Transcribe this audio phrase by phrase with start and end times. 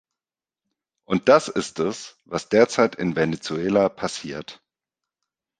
[1.05, 4.59] Und das ist es, was derzeit in Venezuela passiert.